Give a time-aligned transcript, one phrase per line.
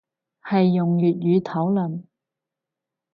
[0.43, 2.05] 係用粵語討論